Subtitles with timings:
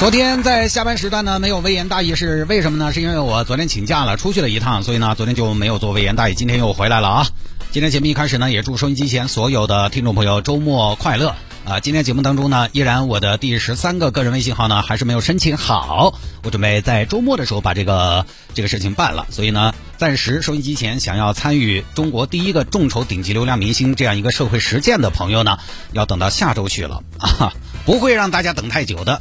[0.00, 2.90] 昨天在下班时段呢，没有微言大义是为什么呢？
[2.90, 6.34] 是因为我昨天请假了，出去了一趟，所以呢，昨天就没有做微言大义。
[6.34, 7.26] 今天又回来了啊！
[7.70, 11.34] 今天节目一开始呢，也祝收音机前所有的听众朋友周末快乐
[11.66, 11.80] 啊！
[11.80, 18.24] 今天节目当中呢，依然我的第十三个个人微信号呢，还是没有申请好，我准备在周末的时候把这个
[18.54, 19.26] 这个事情办了。
[19.28, 25.58] 所以呢，暂时收音机前想要参与中国第一个众筹顶级流量明星这样一个社会实践的朋友呢，
[25.92, 27.52] 要等到下周去了啊，
[27.84, 29.20] 不会让大家等太久的。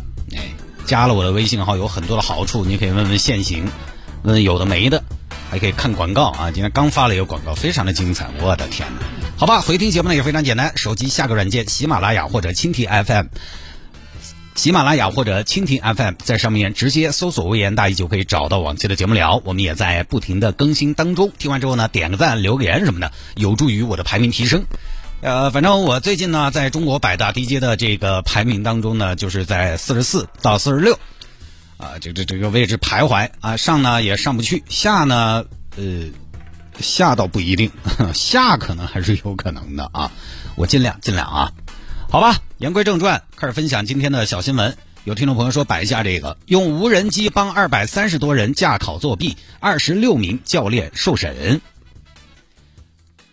[0.89, 3.63] 加了我的微信号有很多的好处，你可以问问现行，
[4.23, 5.03] 问有的没的，
[5.51, 6.49] 还可以看广告啊！
[6.49, 9.05] 今天刚发了一个广告，非常的精彩，我的天哪！
[9.37, 13.27] 好吧，回听节目呢也非常简单，手机下个软件，喜马拉雅或者蜻蜓 FM，
[14.55, 19.39] 喜马拉雅或者蜻蜓 FM，在上面直接搜索“微言大义”就可以找到往期的节目聊。
[19.45, 24.65] 我们也在不停的更新当中，听完之后呢，点个赞、留个言什么的，有助于我的排名提升。
[25.21, 30.97] 呃，反正我最近呢，在中国百大 DJ 的这个排名当中呢，就是在四十四到四十六，
[31.75, 35.43] 啊，这这这个位置徘徊啊，上呢也上不去，下呢，
[35.75, 36.05] 呃，
[36.79, 37.69] 下倒不一定，
[38.13, 40.09] 下可能还是有可能的啊，
[40.55, 41.51] 我尽量尽量啊，
[42.09, 44.77] 好吧，言归正传，开始分享今天的小新闻。
[45.03, 51.59] 有听众朋友说摆一下这个，用无人机帮二百三十多人驾考作弊，二十六名教练受审。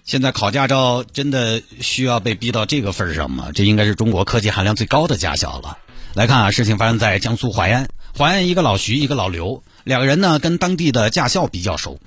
[0.07, 3.51] 现在考驾照真的需要被逼到这个份上吗？
[3.53, 5.79] 这应该是中国科技含量最高的驾校了。
[6.15, 11.99] 来看啊，事情发生在江苏淮安，淮安一个老徐，一个老刘，两个人呢跟当地的驾校比较熟。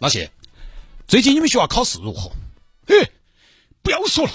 [0.00, 0.32] 老谢，
[1.06, 2.32] 最近你们学校考试如何？
[2.88, 3.08] 哎，
[3.80, 4.32] 不要说了，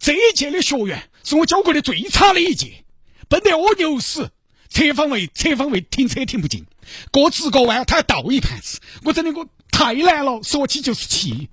[0.00, 2.84] 这一届的学员是我教过的最差的一届，
[3.28, 4.32] 笨得我牛死，
[4.68, 6.66] 侧方位侧方位停车停不进，
[7.12, 11.48] 过直过弯他还倒一盘子，我真的我太难了，说起就是气。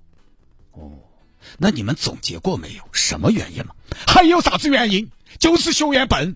[1.58, 2.84] 那你们总结过没有？
[2.92, 3.76] 什么原因吗？
[4.08, 5.12] 还有啥子原因？
[5.40, 6.36] 就是学员笨，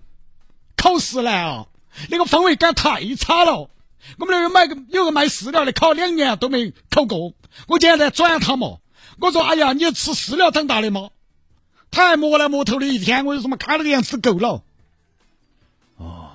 [0.76, 1.66] 考试难啊！
[2.10, 3.70] 那个氛围感太差了。
[4.18, 7.32] 我们那个买个有个卖饲料的，考两年都没考过。
[7.66, 8.78] 我今天在转他嘛，
[9.18, 11.10] 我说：“哎呀，你吃饲料长大的吗？”
[11.90, 14.62] 他还摸来摸头的一天，我就说嘛，看那个样子够了。
[15.96, 16.30] 哦，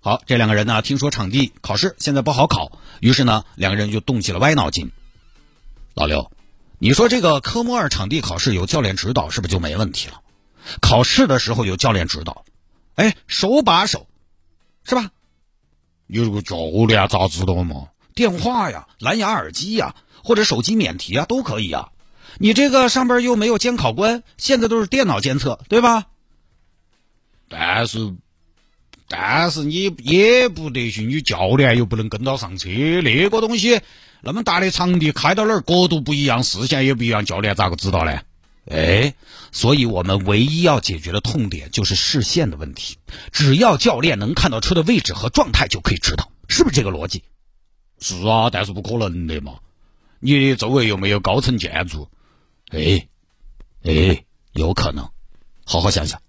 [0.00, 4.92] 好，这两个人呢，听说场地考试现在不好考，于是呢，两个人就动起了歪脑筋。
[5.94, 6.30] 老刘。
[6.84, 10.20] 你说这个科目二场地考试有教练指导，是不是就没问题了？
[10.82, 12.44] 考试的时候有教练指导，
[12.94, 14.06] 哎，手把手，
[14.84, 15.10] 是吧？
[16.08, 16.56] 有个教
[16.86, 17.88] 练咋知道嘛？
[18.14, 21.88] 电话呀，蓝牙耳机呀，或者手机免提啊，都可以啊。
[22.36, 26.04] 你这个上边又没有监考官，现在都是电脑监测，对吧？
[27.48, 28.14] 但是，
[29.08, 32.68] 但是你也不得行，你教练又不能跟到上车，
[33.00, 33.80] 那个东西。
[34.24, 38.20] 那么大的场地开到哪儿，角度不一样，视线也不一样，教练咋个知道呢？
[38.66, 39.14] 哎，
[39.52, 42.96] 所以我们唯一要解决的痛点就是视线的问题。
[43.30, 47.22] 只要教练能看到车的位置和状态，就可以知道，是不是这个逻辑？
[48.00, 49.56] 是啊，但是不可能的嘛。
[50.20, 52.08] 你周围又没有高层建筑。
[52.70, 53.06] 哎，
[53.82, 55.08] 哎，有可能。
[55.66, 56.20] 好好想想。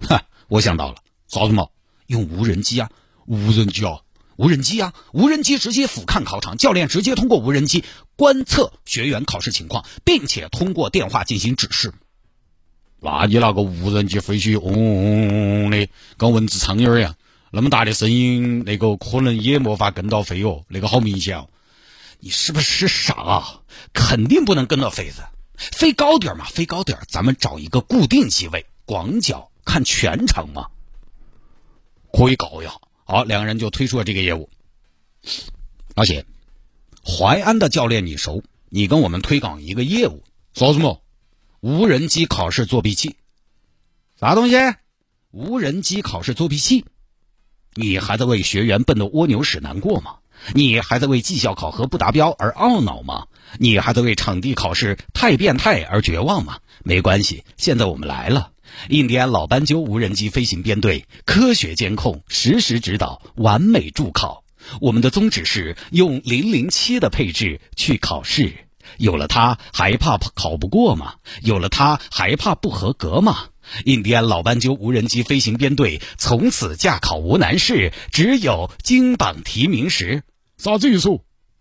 [0.00, 0.96] 哈，我想到了，
[1.28, 1.66] 啥子嘛？
[2.06, 2.88] 用无人机啊！
[3.26, 4.00] 无人机啊！
[4.36, 7.84] 无人机啊，无人机直接俯瞰考场，教练直接通过无人机
[8.16, 11.92] 观测学员考试情况，并且通过电话进行指示。
[13.00, 17.14] 那你那个无人机飞起嗡嗡嗡的，跟蚊子苍蝇一样，
[17.50, 21.48] 那么大的声音，那个可能也没法跟到飞哦，那个好明显哦。
[22.20, 23.60] 你是不是傻啊？
[23.92, 25.22] 肯定不能跟到飞子，
[25.56, 30.68] 飞高点嘛，飞高点，咱们找一个固定机位，广角看全程嘛，
[32.12, 32.72] 可以搞呀。
[33.08, 34.50] 好，两个人就推出了这个业务。
[35.94, 36.26] 老谢，
[37.04, 38.42] 淮安的教练你熟？
[38.68, 41.00] 你跟我们推广一个业务，说什么？
[41.60, 43.14] 无人机考试作弊器？
[44.18, 44.56] 啥东西？
[45.30, 46.84] 无人机考试作弊器？
[47.74, 50.16] 你还在为学员笨的蜗牛屎难过吗？
[50.52, 53.28] 你还在为绩效考核不达标而懊恼吗？
[53.60, 56.58] 你还在为场地考试太变态而绝望吗？
[56.82, 58.50] 没关系，现在我们来了。
[58.88, 64.44] 印第安老斑鸠无人机飞行编队，科学监控，实时指导，完美助考。
[64.80, 68.52] 我们的宗旨是用零零七的配置去考试。
[68.98, 71.14] 有了它，还怕考不过吗？
[71.42, 73.48] 有了它，还怕不合格吗？
[73.84, 80.22] 印第安老斑鸠无人机飞行编队从此驾考无难事，只有金榜题名时。
[80.56, 81.08] 啥子意思？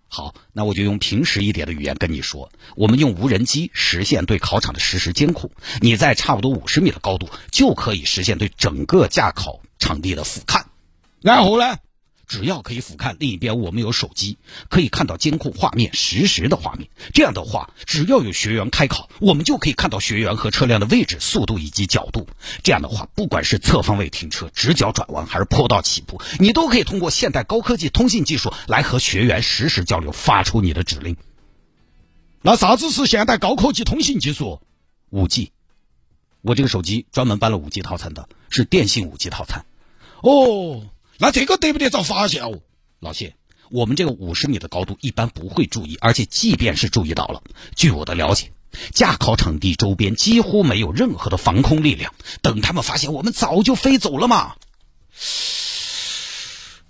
[0.07, 10.63] 好，那我就用平时一点的语言跟你说，我们用无人机实现对考场的实时监控，你在差不多五十米的高度就可以实现对整个驾考场地的俯瞰。
[11.21, 11.77] 然后呢？
[12.27, 14.37] 只要可以俯瞰，另一边我们有手机，
[14.69, 16.89] 可以看到监控画面，实时的画面。
[17.13, 22.27] 这样的话，只要有学员开考，我们就可以看到学员和车辆的位置、速度以及角度。
[22.63, 31.15] 这样的话，不管是侧方位停车、直角转弯，还是坡道起步，你都可以通过现代高科技通信技术来和学员实时交流，发出你的指令。
[32.41, 34.61] 那啥子是现代高科技通信技术？
[35.09, 35.51] 五 G，
[36.41, 39.65] 我这个手机专门搬了五 G 套餐的，是电信五 G 套餐。
[40.21, 40.83] 哦。
[41.17, 42.59] 那这个得不得遭发现哦，
[42.99, 43.35] 老谢，
[43.69, 47.41] 我们这个五十米的高度一般不会注意，而且即便是注意到了，
[47.75, 48.51] 据我的了解，
[48.91, 54.55] 驾考场地周边几乎没有任何的防空力量，等他们发现我们早就飞走了嘛。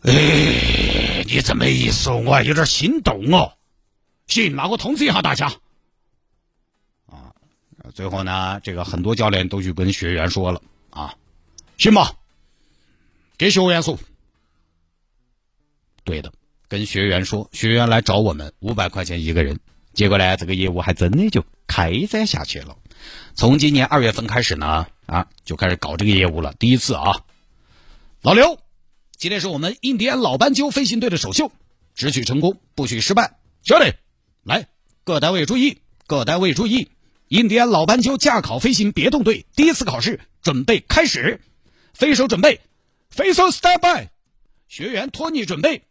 [0.02, 3.54] 哎，你这么一说，我还有点心动哦。
[4.28, 5.54] 行，那我通知一下大家。
[7.06, 7.30] 啊，
[7.94, 11.14] 最后呢，这个很多教练都去跟学员说了啊，
[11.78, 12.16] 行吧，
[13.38, 14.00] 给学员说。
[16.06, 16.32] 对的，
[16.70, 19.60] 跟学员说，学员来找我们五百块钱一个人，
[19.94, 22.78] 结果呢，这个业务还真的就开展下去了。
[23.34, 26.54] 从今年二月份开始呢，啊，就开始搞这个业务了。
[26.60, 27.24] 第一次啊，
[28.22, 28.60] 老刘，
[29.18, 31.52] 今天是我们印第安老斑鸠飞行队的首秀，
[31.96, 33.38] 只许成功，不许失败。
[33.64, 33.94] 兄弟，
[34.44, 34.68] 来，
[35.04, 36.90] 各单位注意，各单位注意，
[37.30, 41.42] 印第安老斑鸠驾考飞行别动队第一次考试准备开始，
[41.96, 42.62] 飞手准备，
[43.10, 44.08] 飞手 stand by，
[44.68, 45.82] 学员托尼准备。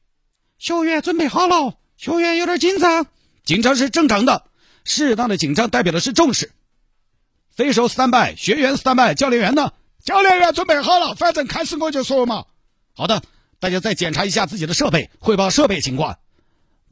[0.59, 3.06] 学员准备好了，学员有点紧张，
[3.45, 4.45] 紧张是正常的，
[4.85, 6.53] 适当的紧张代表的是重视。
[7.55, 9.73] 飞手 stand by，学员 stand by，教练员呢？
[10.05, 12.45] 教练员准备好了，反正开始我就说嘛。
[12.95, 13.23] 好的，
[13.59, 16.19] 大家再检查一下自己的设备，汇报设备情况。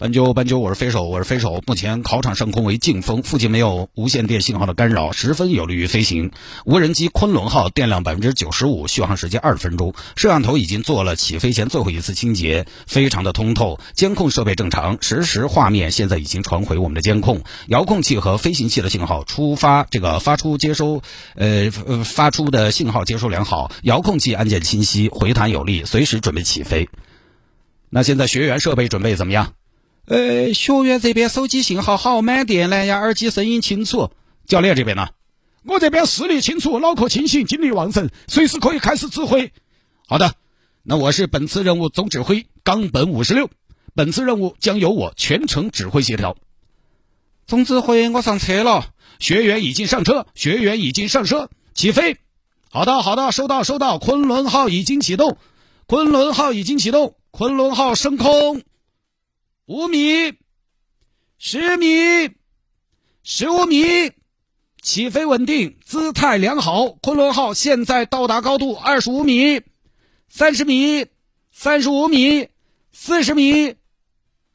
[0.02, 1.62] 斑鸠，斑鸠，我是飞手，我是飞手。
[1.64, 6.32] 目前考场上空为静风，附近没有无线电信号的干扰，十分有利于飞行。
[6.64, 9.94] 无人机昆仑号电量百分之九十五，续航时间二十分钟。
[10.16, 13.78] 摄像头已经做了起飞前最后一次清洁，非常的通透。
[13.94, 17.40] 监控设备正常，实时画面现在已经传回我们的监控。
[17.68, 21.00] 遥控器和飞行器的信号出发，这个发出接收，
[21.36, 21.70] 呃
[22.04, 23.70] 发出的信号接收良好。
[23.82, 26.88] 遥控器按键清晰，回弹有力，随时准备起飞。
[27.88, 29.52] 那现在学员设备准备怎么样？
[30.06, 34.10] 呃，学员这边手机信号好，满电，蓝牙耳机声音清楚。
[34.46, 35.08] 教练这边呢？
[35.64, 39.52] 我这边视力清楚，脑壳清醒，精力旺盛，随时可以开始指挥。
[40.08, 40.34] 好的，
[40.82, 43.48] 那我是本次任务总指挥冈本五十六，
[43.94, 46.36] 本次任务将由我全程指挥协调。
[47.46, 48.86] 总指挥，我上车了，
[49.20, 52.18] 学员已经上车，学员已经上车，起飞。
[52.70, 53.98] 好的，好的，收到，收到。
[53.98, 55.38] 昆仑号已经启动，
[55.86, 58.62] 昆仑号已经启动，昆仑号升空。
[59.66, 60.34] 五米，
[61.38, 62.32] 十米，
[63.22, 64.10] 十五米，
[64.82, 66.88] 起飞稳定，姿态良好。
[67.00, 69.62] 昆仑号现在到达高度二十五米，
[70.28, 71.06] 三十米，
[71.52, 72.48] 三十五米，
[72.92, 73.76] 四十米，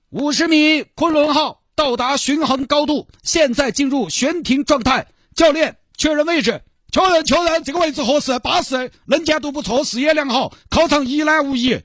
[0.10, 0.84] 五十米。
[0.84, 5.08] 昆仑号到达巡航高度，现在进入悬停状态。
[5.34, 6.62] 教练确认位置，
[6.92, 11.80] 确认确认，这个位置合适，巴适，能见度不错，视野良好，考场一览无遗。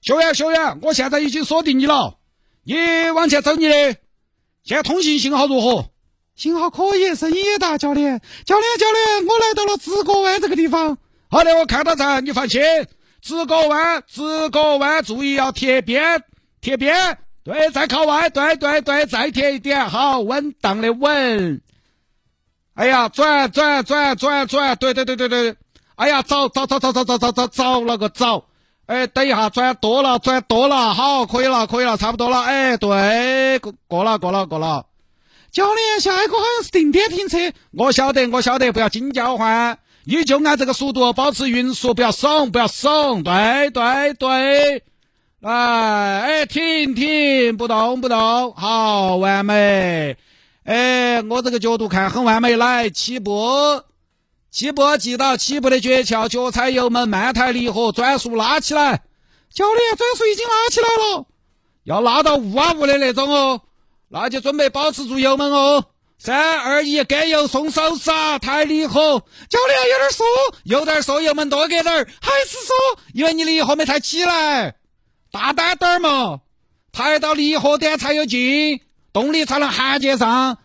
[0.00, 2.18] 学员学员，我现在已经锁定你了。
[2.64, 3.74] 你往前走，你的
[4.62, 5.90] 现在通信信号如何？
[6.36, 7.76] 信号可以，声音也大。
[7.76, 10.96] 教练，教练，教练，我来到了直角湾这个地方。
[11.28, 12.60] 好的，我看到在，你放心。
[13.20, 16.22] 直角湾，直角湾，注意要贴边，
[16.60, 17.18] 贴边。
[17.44, 21.60] 对，再靠外，对对对，再贴一点，好，稳当的稳。
[22.74, 25.56] 哎呀，转转转转转，对对对对对。
[25.96, 28.46] 哎呀，早早早早早早早早早了个早。
[28.92, 32.42] 哎，等一下，转多了，转多了，好，可以了，可以了，差不多了。
[32.42, 34.84] 哎，对，过过了，过了，过了。
[35.50, 37.38] 教练，下一个好像是定点停车。
[37.70, 43.22] 我晓得，我晓得，不要惊叫唤，你就按这个速度保持匀速，不要怂，不要怂。
[43.22, 44.82] 对对对，
[45.40, 45.50] 来，
[46.20, 50.18] 哎，停停，不动不动，好，完美。
[50.64, 53.80] 哎，我这个角度看很完美，来起步。
[54.52, 59.02] 起步记到起步的诀窍，脚踩油门，慢抬离合，转速拉起来。
[59.50, 61.26] 教练，转速已经拉起来了，
[61.84, 63.62] 要拉到呜啊呜的那种哦。
[64.08, 65.86] 那就准备保持住油门哦。
[66.18, 69.24] 三二一，给油松手刹，抬离合。
[69.48, 70.24] 教练有点缩，
[70.64, 72.74] 有点缩，油门多给点儿，还是缩，
[73.14, 74.76] 因为你离合没抬起来，
[75.30, 76.40] 大胆点儿嘛，
[76.92, 78.82] 抬到离合点才有劲，
[79.14, 80.58] 动力才能衔接上。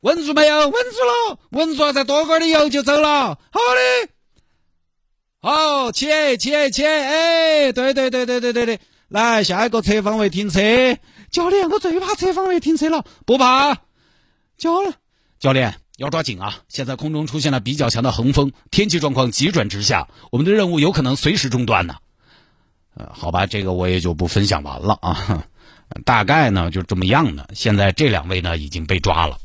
[0.00, 0.58] 稳住没有？
[0.60, 3.28] 稳住了，稳住了，再多点油就走了。
[3.28, 4.12] 好的，
[5.42, 6.84] 好，起起起！
[6.84, 10.60] 哎，对对对对对对对，来下一个侧方位停车，
[11.30, 13.04] 教练，我最怕侧方位停车了。
[13.26, 13.74] 不怕，
[14.56, 14.70] 教，
[15.38, 16.60] 教练要抓紧啊！
[16.68, 21.96] 现在空中出现了比较强的横风，天气状况急转直下，我们的任务有可能随时中断呢。
[22.96, 25.44] 呃，好吧，这个我也就不分享完了啊。
[26.04, 27.50] 大概呢就这么样的。
[27.54, 29.38] 现在这两位呢已经被抓了，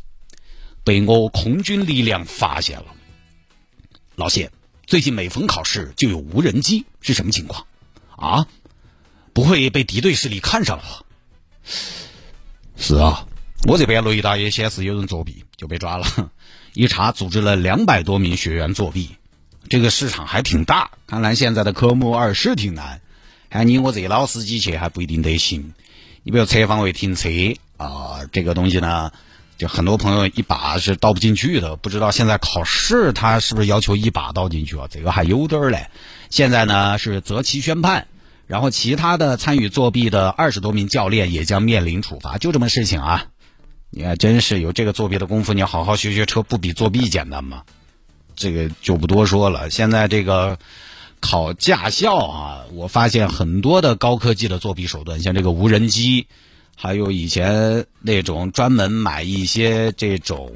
[0.85, 2.85] 被我空军力量发现了。
[4.15, 4.51] 老谢，
[4.85, 7.65] 最近每逢考试就有无人机，是什么情况？
[8.15, 8.47] 啊？
[9.33, 11.01] 不会被敌对势力看上了吧？
[12.77, 13.27] 是啊，
[13.67, 16.31] 我这边雷达也显示有人作弊，就被抓了。
[16.73, 19.17] 一查，组织了两百多名学员作弊，
[19.67, 20.91] 这个市场还挺大。
[21.07, 23.01] 看来现在的科目二是挺难，
[23.49, 25.73] 看你我这老司机去还不一定得行。
[26.23, 27.29] 你比如侧方位停车
[27.77, 29.11] 啊，这个东西呢，
[29.57, 31.75] 就很多朋友一把是倒不进去的。
[31.75, 34.87] 不知道现在考试他是不是要求一把倒进去啊？
[34.89, 35.87] 这个还有点儿嘞。
[36.29, 38.07] 现在呢是择期宣判。
[38.47, 43.25] 然后，其他的参与作弊的二十多名教练也将面临处罚，就这么事情啊！
[43.89, 47.63] 你还真是有这个作弊的功夫，你好好学学车，不比作弊简单吗？
[48.35, 49.71] 这个就不多说了。
[49.71, 50.59] 现在这个
[51.19, 56.27] 考驾校啊，我发现很多的高科技的作弊手段，像这个无人机，
[56.75, 60.55] 还有以前那种专门买一些这种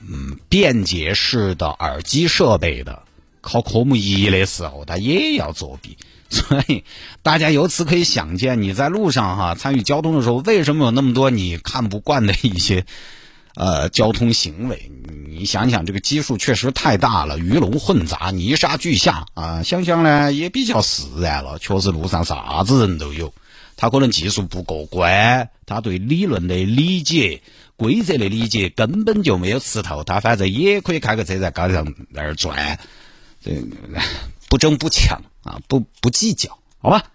[0.00, 3.02] 嗯便捷式的耳机设备的，
[3.40, 5.96] 考科目一的时候，他也要作弊。
[6.28, 6.84] 所以，
[7.22, 12.84] 大家由此可以想见，你在路上哈参与交通的时候，为什么有那么多你看不惯的一些
[13.56, 14.90] 呃交通行为？
[15.26, 19.62] 你想想，这个基数确实太大了，鱼龙混杂，泥沙俱下啊！
[19.64, 21.58] 想想呢，也比较释然了。
[21.58, 23.32] 确实，路上啥子人都有。
[23.80, 27.40] 他可能技术不过关，他对理论的理解、
[27.76, 30.04] 规则的理解根本就没有吃透。
[30.04, 32.78] 他反正也可以开个车在高上那儿转，
[33.42, 33.52] 这
[34.50, 35.22] 不争不抢。
[35.42, 37.10] 啊，不不计较，好吧。